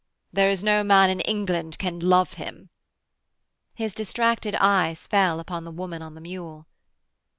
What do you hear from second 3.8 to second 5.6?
distracted eyes fell